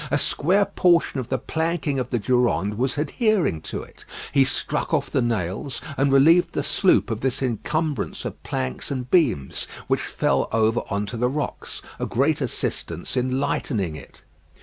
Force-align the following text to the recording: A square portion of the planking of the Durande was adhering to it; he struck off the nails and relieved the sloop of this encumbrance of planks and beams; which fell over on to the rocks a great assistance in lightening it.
A 0.09 0.17
square 0.17 0.65
portion 0.65 1.19
of 1.19 1.29
the 1.29 1.37
planking 1.37 1.99
of 1.99 2.09
the 2.09 2.17
Durande 2.17 2.75
was 2.75 2.97
adhering 2.97 3.61
to 3.61 3.83
it; 3.83 4.03
he 4.31 4.43
struck 4.43 4.95
off 4.95 5.11
the 5.11 5.21
nails 5.21 5.79
and 5.95 6.11
relieved 6.11 6.53
the 6.53 6.63
sloop 6.63 7.11
of 7.11 7.21
this 7.21 7.39
encumbrance 7.43 8.25
of 8.25 8.41
planks 8.41 8.89
and 8.89 9.11
beams; 9.11 9.67
which 9.85 10.01
fell 10.01 10.49
over 10.51 10.81
on 10.89 11.05
to 11.05 11.17
the 11.17 11.29
rocks 11.29 11.83
a 11.99 12.07
great 12.07 12.41
assistance 12.41 13.15
in 13.15 13.39
lightening 13.39 13.95
it. 13.95 14.23